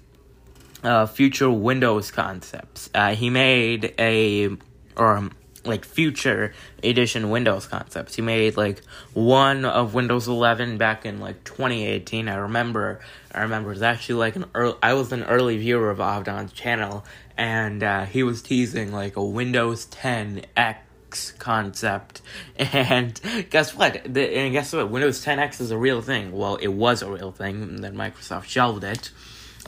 uh, 0.82 1.06
future 1.06 1.50
Windows 1.50 2.10
concepts. 2.10 2.90
Uh, 2.94 3.14
he 3.14 3.30
made 3.30 3.94
a 3.98 4.50
or 4.96 5.30
like 5.64 5.84
future 5.84 6.52
edition 6.82 7.30
Windows 7.30 7.66
concepts. 7.66 8.16
He 8.16 8.22
made 8.22 8.56
like 8.56 8.82
one 9.14 9.64
of 9.64 9.94
Windows 9.94 10.28
11 10.28 10.78
back 10.78 11.06
in 11.06 11.20
like 11.20 11.44
2018. 11.44 12.28
I 12.28 12.36
remember. 12.36 13.00
I 13.34 13.42
remember 13.42 13.70
it 13.70 13.74
was 13.74 13.82
actually 13.82 14.16
like 14.16 14.36
an 14.36 14.46
early. 14.54 14.76
I 14.82 14.94
was 14.94 15.12
an 15.12 15.22
early 15.24 15.58
viewer 15.58 15.90
of 15.90 15.98
Avdan's 15.98 16.52
channel, 16.52 17.04
and 17.36 17.82
uh, 17.82 18.04
he 18.04 18.22
was 18.22 18.42
teasing 18.42 18.92
like 18.92 19.16
a 19.16 19.24
Windows 19.24 19.86
10 19.86 20.42
X 20.56 21.32
concept. 21.38 22.22
And 22.58 23.20
guess 23.50 23.74
what? 23.74 24.02
The, 24.04 24.36
and 24.36 24.52
guess 24.52 24.72
what? 24.72 24.90
Windows 24.90 25.24
10X 25.24 25.60
is 25.60 25.70
a 25.70 25.78
real 25.78 26.00
thing. 26.00 26.32
Well, 26.32 26.56
it 26.56 26.68
was 26.68 27.02
a 27.02 27.10
real 27.10 27.32
thing, 27.32 27.62
and 27.62 27.84
then 27.84 27.94
Microsoft 27.94 28.44
shelved 28.44 28.84
it. 28.84 29.10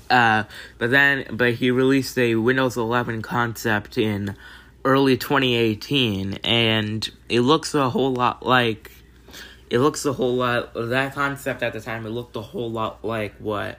Uh, 0.09 0.45
but 0.79 0.91
then, 0.91 1.27
but 1.33 1.55
he 1.55 1.71
released 1.71 2.19
a 2.19 2.37
Windows 2.37 2.77
11 2.77 3.23
concept 3.23 3.99
in 3.99 4.37
early 4.85 5.17
2018 5.17 6.35
and 6.45 7.11
it 7.29 7.41
looks 7.41 7.75
a 7.75 7.91
whole 7.91 8.13
lot 8.13 8.45
like 8.45 8.93
it 9.71 9.79
looks 9.79 10.05
a 10.05 10.13
whole 10.13 10.35
lot 10.35 10.73
that 10.75 11.15
concept 11.15 11.63
at 11.63 11.73
the 11.73 11.81
time 11.81 12.05
it 12.05 12.11
looked 12.11 12.37
a 12.37 12.43
whole 12.43 12.71
lot 12.71 13.03
like 13.05 13.35
what 13.39 13.79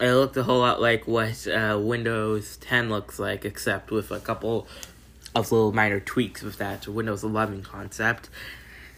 it 0.00 0.12
looked 0.12 0.36
a 0.36 0.42
whole 0.42 0.60
lot 0.60 0.80
like 0.80 1.06
what 1.06 1.46
uh, 1.46 1.78
windows 1.80 2.56
10 2.58 2.88
looks 2.88 3.18
like 3.18 3.44
except 3.44 3.90
with 3.90 4.10
a 4.10 4.18
couple 4.18 4.66
of 5.34 5.52
little 5.52 5.72
minor 5.72 6.00
tweaks 6.00 6.42
with 6.42 6.58
that 6.58 6.82
to 6.82 6.92
windows 6.92 7.22
11 7.22 7.62
concept. 7.62 8.28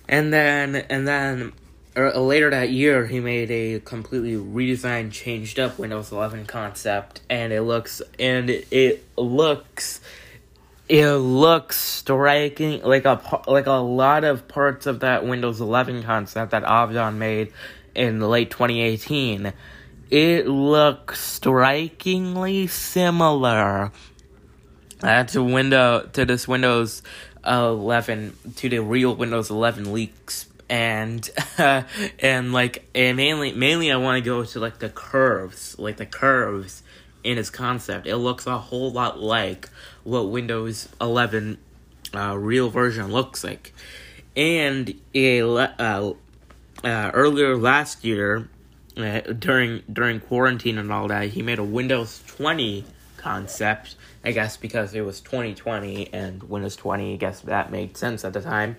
And 0.08 0.32
then 0.32 0.76
and 0.76 1.06
then 1.06 1.52
er, 1.96 2.10
later 2.18 2.50
that 2.50 2.70
year 2.70 3.06
he 3.06 3.20
made 3.20 3.50
a 3.50 3.80
completely 3.80 4.34
redesigned 4.34 5.12
changed 5.12 5.58
up 5.58 5.78
windows 5.78 6.12
11 6.12 6.46
concept 6.46 7.20
and 7.30 7.52
it 7.52 7.62
looks 7.62 8.02
and 8.18 8.50
it 8.50 9.04
looks 9.16 10.00
it 10.88 11.12
looks 11.12 11.78
striking 11.78 12.82
like 12.82 13.04
a 13.04 13.20
like 13.46 13.66
a 13.66 13.72
lot 13.72 14.24
of 14.24 14.46
parts 14.48 14.86
of 14.86 15.00
that 15.00 15.26
Windows 15.26 15.60
11 15.60 16.02
concept 16.02 16.50
that 16.50 16.64
Avdan 16.64 17.16
made 17.16 17.52
in 17.94 18.20
late 18.20 18.50
2018 18.50 19.52
it 20.10 20.46
looks 20.46 21.20
strikingly 21.20 22.66
similar. 22.66 23.90
Uh, 25.02 25.24
to 25.24 25.42
window 25.42 26.08
to 26.12 26.24
this 26.24 26.46
Windows 26.46 27.02
11 27.44 28.36
to 28.56 28.68
the 28.68 28.78
real 28.78 29.14
Windows 29.16 29.50
11 29.50 29.92
leaks. 29.92 30.46
And 30.68 31.28
uh, 31.58 31.82
and 32.20 32.52
like 32.52 32.88
and 32.94 33.16
mainly 33.16 33.52
mainly 33.52 33.90
I 33.90 33.96
want 33.96 34.22
to 34.22 34.24
go 34.24 34.44
to 34.44 34.60
like 34.60 34.78
the 34.78 34.88
curves 34.88 35.78
like 35.78 35.96
the 35.98 36.06
curves 36.06 36.82
in 37.24 37.38
its 37.38 37.50
concept. 37.50 38.06
It 38.06 38.18
looks 38.18 38.46
a 38.46 38.58
whole 38.58 38.92
lot 38.92 39.18
like 39.18 39.70
what 40.04 40.28
Windows 40.28 40.88
11 41.00 41.58
uh, 42.14 42.36
real 42.38 42.70
version 42.70 43.10
looks 43.10 43.42
like. 43.42 43.74
And 44.36 44.94
a, 45.14 45.40
uh, 45.40 46.12
uh, 46.84 47.10
earlier 47.14 47.56
last 47.56 48.04
year, 48.04 48.48
uh, 48.96 49.20
during 49.20 49.82
during 49.92 50.20
quarantine 50.20 50.78
and 50.78 50.92
all 50.92 51.08
that, 51.08 51.30
he 51.30 51.42
made 51.42 51.58
a 51.58 51.64
Windows 51.64 52.22
20 52.26 52.84
concept. 53.16 53.96
I 54.24 54.32
guess 54.32 54.56
because 54.56 54.94
it 54.94 55.02
was 55.02 55.20
2020 55.20 56.12
and 56.12 56.42
Windows 56.44 56.76
20, 56.76 57.14
I 57.14 57.16
guess 57.16 57.40
that 57.40 57.70
made 57.70 57.96
sense 57.96 58.24
at 58.24 58.32
the 58.32 58.40
time. 58.40 58.76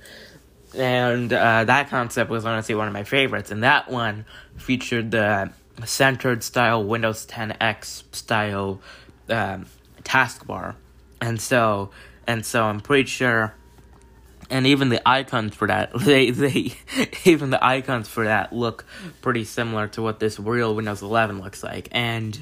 And 0.76 1.32
uh, 1.32 1.66
that 1.66 1.90
concept 1.90 2.30
was 2.30 2.46
honestly 2.46 2.76
one 2.76 2.88
of 2.88 2.94
my 2.94 3.04
favorites. 3.04 3.52
And 3.52 3.64
that 3.64 3.90
one 3.90 4.26
featured 4.58 5.12
the 5.12 5.52
centered 5.84 6.44
style 6.44 6.84
Windows 6.84 7.26
10X 7.26 8.04
style 8.16 8.82
um, 9.30 9.66
taskbar, 10.04 10.76
and 11.22 11.40
so 11.40 11.90
and 12.28 12.46
so 12.46 12.64
I'm 12.64 12.80
pretty 12.80 13.08
sure. 13.08 13.54
And 14.48 14.68
even 14.68 14.90
the 14.90 15.02
icons 15.08 15.56
for 15.56 15.68
that, 15.68 15.92
they 16.00 16.30
they 16.30 16.74
even 17.26 17.50
the 17.50 17.64
icons 17.64 18.08
for 18.08 18.26
that 18.26 18.54
look 18.54 18.86
pretty 19.22 19.44
similar 19.44 19.88
to 19.90 20.02
what 20.02 20.20
this 20.20 20.40
real 20.40 20.76
Windows 20.76 21.02
11 21.02 21.42
looks 21.42 21.64
like, 21.64 21.90
and 21.92 22.42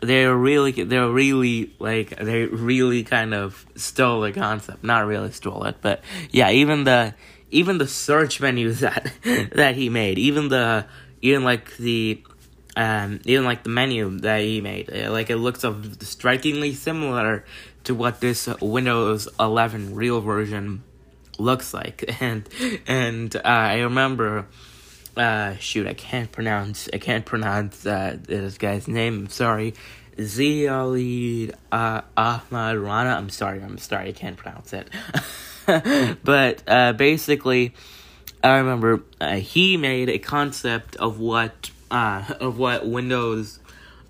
they're 0.00 0.36
really 0.36 0.72
they're 0.72 1.10
really 1.10 1.74
like 1.78 2.16
they 2.16 2.46
really 2.46 3.04
kind 3.04 3.34
of 3.34 3.64
stole 3.76 4.22
the 4.22 4.32
concept. 4.32 4.82
Not 4.82 5.06
really 5.06 5.30
stole 5.30 5.64
it, 5.64 5.76
but 5.80 6.02
yeah, 6.30 6.50
even 6.50 6.84
the 6.84 7.14
even 7.50 7.78
the 7.78 7.86
search 7.86 8.40
menus 8.40 8.80
that 8.80 9.12
that 9.54 9.76
he 9.76 9.88
made, 9.88 10.18
even 10.18 10.48
the 10.48 10.86
even 11.22 11.44
like 11.44 11.76
the 11.76 12.22
um, 12.76 13.20
even 13.24 13.44
like 13.44 13.62
the 13.62 13.70
menu 13.70 14.18
that 14.20 14.40
he 14.40 14.60
made, 14.60 14.90
uh, 14.92 15.10
like 15.10 15.30
it 15.30 15.36
looks 15.36 15.64
strikingly 16.00 16.74
similar 16.74 17.44
to 17.84 17.94
what 17.94 18.20
this 18.20 18.48
Windows 18.60 19.28
11 19.38 19.94
real 19.94 20.20
version 20.20 20.82
looks 21.38 21.74
like. 21.74 22.04
And 22.20 22.48
and 22.86 23.34
uh, 23.34 23.40
I 23.44 23.80
remember, 23.80 24.46
uh, 25.16 25.56
shoot, 25.56 25.86
I 25.86 25.94
can't 25.94 26.30
pronounce 26.30 26.88
I 26.92 26.98
can't 26.98 27.24
pronounce 27.24 27.84
uh, 27.86 28.16
this 28.22 28.58
guy's 28.58 28.86
name. 28.86 29.20
I'm 29.20 29.28
sorry, 29.30 29.74
Zialid 30.16 31.54
uh, 31.72 32.02
Ahmad 32.16 32.76
Rana. 32.76 33.10
I'm 33.10 33.30
sorry, 33.30 33.62
I'm 33.62 33.78
sorry, 33.78 34.10
I 34.10 34.12
can't 34.12 34.36
pronounce 34.36 34.72
it. 34.72 34.88
but 36.24 36.62
uh, 36.66 36.92
basically, 36.92 37.74
I 38.42 38.58
remember 38.58 39.02
uh, 39.20 39.36
he 39.36 39.76
made 39.76 40.08
a 40.08 40.18
concept 40.18 40.96
of 40.96 41.18
what 41.18 41.70
uh, 41.90 42.24
of 42.40 42.58
what 42.58 42.86
Windows 42.86 43.58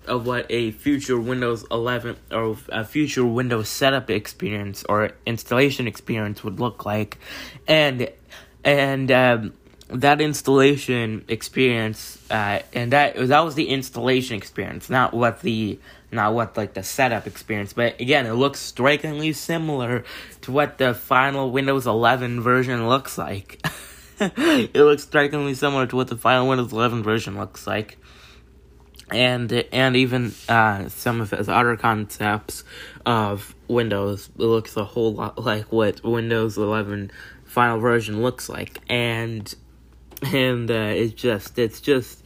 of 0.07 0.25
what 0.25 0.45
a 0.49 0.71
future 0.71 1.19
Windows 1.19 1.63
11 1.69 2.17
or 2.31 2.57
a 2.69 2.83
future 2.83 3.25
Windows 3.25 3.69
setup 3.69 4.09
experience 4.09 4.83
or 4.89 5.11
installation 5.25 5.87
experience 5.87 6.43
would 6.43 6.59
look 6.59 6.85
like, 6.85 7.17
and 7.67 8.09
and 8.63 9.11
um, 9.11 9.53
that 9.89 10.21
installation 10.21 11.25
experience 11.27 12.17
uh, 12.31 12.59
and 12.73 12.93
that 12.93 13.15
that 13.15 13.39
was 13.41 13.55
the 13.55 13.67
installation 13.69 14.37
experience, 14.37 14.89
not 14.89 15.13
what 15.13 15.41
the 15.41 15.79
not 16.11 16.33
what 16.33 16.57
like 16.57 16.73
the 16.73 16.83
setup 16.83 17.27
experience. 17.27 17.73
But 17.73 17.99
again, 17.99 18.25
it 18.25 18.33
looks 18.33 18.59
strikingly 18.59 19.33
similar 19.33 20.03
to 20.41 20.51
what 20.51 20.77
the 20.77 20.93
final 20.93 21.51
Windows 21.51 21.87
11 21.87 22.41
version 22.41 22.87
looks 22.87 23.17
like. 23.17 23.65
it 24.37 24.75
looks 24.75 25.03
strikingly 25.03 25.55
similar 25.55 25.87
to 25.87 25.95
what 25.95 26.07
the 26.07 26.15
final 26.15 26.47
Windows 26.47 26.71
11 26.71 27.01
version 27.01 27.37
looks 27.37 27.65
like. 27.65 27.97
And 29.11 29.51
and 29.51 29.95
even 29.97 30.33
uh, 30.47 30.87
some 30.87 31.19
of 31.19 31.31
his 31.31 31.49
other 31.49 31.75
concepts 31.75 32.63
of 33.05 33.55
Windows 33.67 34.29
it 34.37 34.43
looks 34.43 34.77
a 34.77 34.85
whole 34.85 35.15
lot 35.15 35.43
like 35.43 35.71
what 35.71 36.03
Windows 36.03 36.57
11 36.57 37.11
final 37.43 37.79
version 37.79 38.21
looks 38.21 38.47
like, 38.47 38.77
and 38.87 39.53
and 40.21 40.71
uh, 40.71 40.93
it's 40.95 41.13
just 41.13 41.59
it's 41.59 41.81
just 41.81 42.23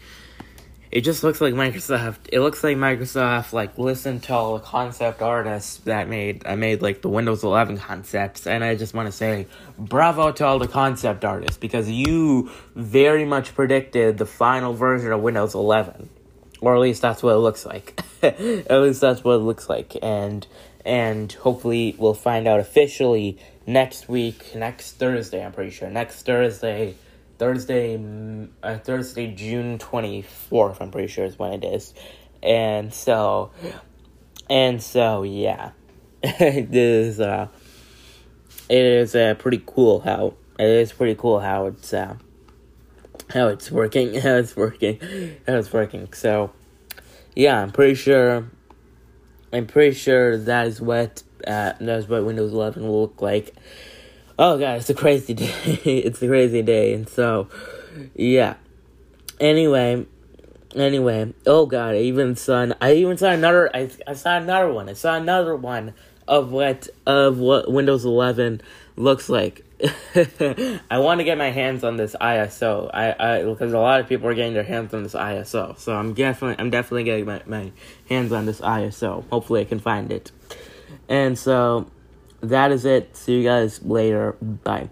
it 0.96 1.04
just 1.04 1.26
looks 1.26 1.42
like 1.42 1.54
Microsoft. 1.54 2.30
It 2.32 2.40
looks 2.40 2.64
like 2.64 2.78
Microsoft 2.78 3.52
like 3.52 3.78
listened 3.78 4.24
to 4.24 4.34
all 4.34 4.54
the 4.54 4.64
concept 4.64 5.22
artists 5.22 5.80
that 5.80 6.08
made 6.08 6.48
I 6.48 6.56
made 6.56 6.82
like 6.82 7.02
the 7.02 7.10
Windows 7.10 7.44
11 7.44 7.80
concepts, 7.80 8.48
and 8.48 8.64
I 8.64 8.76
just 8.76 8.94
want 8.94 9.08
to 9.08 9.12
say 9.12 9.46
bravo 9.78 10.32
to 10.32 10.46
all 10.46 10.58
the 10.58 10.70
concept 10.70 11.26
artists 11.26 11.58
because 11.58 11.90
you 11.92 12.50
very 12.76 13.26
much 13.26 13.54
predicted 13.56 14.18
the 14.18 14.26
final 14.26 14.74
version 14.74 15.12
of 15.12 15.20
Windows 15.20 15.54
11, 15.54 16.08
or 16.62 16.76
at 16.76 16.80
least 16.80 17.02
that's 17.02 17.22
what 17.22 17.34
it 17.34 17.40
looks 17.40 17.66
like. 17.66 18.02
at 18.24 18.82
least 18.82 19.02
that's 19.02 19.22
what 19.22 19.34
it 19.34 19.40
looks 19.40 19.68
like, 19.68 19.98
and 20.02 20.48
and 20.86 21.30
hopefully 21.34 21.94
we'll 21.98 22.14
find 22.14 22.48
out 22.48 22.62
officially 22.62 23.38
next 23.68 24.08
week, 24.08 24.56
next 24.56 24.94
Thursday. 24.94 25.46
I'm 25.46 25.52
pretty 25.52 25.72
sure 25.72 25.90
next 25.90 26.22
Thursday 26.22 26.96
Thursday, 27.38 28.00
uh, 28.64 28.78
Thursday, 28.78 29.34
June 29.34 29.78
twenty 29.78 30.22
fourth. 30.22 30.82
I'm 30.82 30.92
pretty 30.92 31.08
sure 31.08 31.26
is 31.26 31.38
when 31.38 31.54
it 31.54 31.64
is, 31.64 31.94
and 32.42 32.94
so, 32.94 33.52
and 34.50 34.82
so, 34.82 35.24
yeah, 35.24 35.72
it 36.24 36.74
is. 36.74 37.20
Uh, 37.20 37.48
it 38.68 38.84
is 38.84 39.16
uh, 39.16 39.36
pretty 39.36 39.62
cool 39.66 40.00
how 40.00 40.34
it 40.58 40.68
is 40.68 40.92
pretty 40.92 41.16
cool 41.16 41.40
how 41.40 41.68
it's 41.68 41.94
uh, 41.94 42.16
how 43.34 43.48
it's 43.48 43.72
working, 43.72 44.14
how 44.22 44.36
it's 44.36 44.56
working, 44.56 45.00
how 45.48 45.56
it's 45.56 45.72
working. 45.72 46.12
So, 46.14 46.52
yeah, 47.36 47.62
I'm 47.62 47.72
pretty 47.72 47.96
sure. 47.96 48.50
I'm 49.54 49.68
pretty 49.68 49.96
sure 49.96 50.38
that 50.38 50.68
is 50.68 50.82
what 50.82 51.24
uh, 51.48 51.74
that 51.80 52.00
is 52.00 52.08
what 52.08 52.26
Windows 52.26 52.52
11 52.52 52.86
will 52.86 53.02
look 53.02 53.22
like 53.22 53.56
oh 54.38 54.58
god, 54.58 54.80
it's 54.80 54.90
a 54.90 54.94
crazy 54.94 55.34
day. 55.34 55.54
it's 55.86 56.22
a 56.22 56.28
crazy 56.28 56.62
day, 56.62 56.94
and 56.94 57.08
so 57.08 57.48
yeah. 58.16 58.56
Anyway, 59.40 60.06
anyway, 60.76 61.34
oh 61.46 61.66
god, 61.66 61.96
I 61.96 62.00
even 62.00 62.36
saw 62.36 62.68
I 62.82 62.94
even 62.94 63.18
saw 63.18 63.30
another 63.30 63.76
I 63.76 63.90
I 64.08 64.14
saw 64.14 64.38
another 64.38 64.72
one. 64.72 64.90
I 64.90 64.94
saw 64.94 65.16
another 65.16 65.56
one 65.56 65.94
of 66.28 66.52
what 66.52 66.88
of 67.06 67.40
what 67.40 67.72
Windows 67.72 68.06
11 68.06 68.62
looks 68.96 69.30
like. 69.30 69.64
I 70.16 71.00
want 71.00 71.20
to 71.20 71.24
get 71.26 71.38
my 71.38 71.52
hands 71.52 71.84
on 71.84 71.98
this 71.98 72.16
ISO. 72.20 72.90
I, 72.94 73.16
I 73.20 73.44
because 73.44 73.74
a 73.74 73.80
lot 73.80 74.00
of 74.00 74.08
people 74.08 74.28
are 74.28 74.34
getting 74.34 74.54
their 74.54 74.64
hands 74.64 74.94
on 74.94 75.04
this 75.04 75.14
ISO. 75.14 75.78
So 75.78 75.94
I'm 75.94 76.14
definitely 76.14 76.64
I'm 76.64 76.70
definitely 76.70 77.04
getting 77.04 77.26
my, 77.26 77.42
my 77.46 77.72
hands 78.08 78.32
on 78.32 78.46
this 78.46 78.62
ISO. 78.62 79.28
Hopefully 79.30 79.62
I 79.62 79.66
can 79.66 79.80
find 79.80 80.12
it. 80.12 80.32
And 81.10 81.38
so 81.38 81.88
that 82.46 82.72
is 82.72 82.86
it. 82.86 83.16
See 83.16 83.38
you 83.38 83.44
guys 83.44 83.84
later. 83.84 84.34
Bye. 84.42 84.90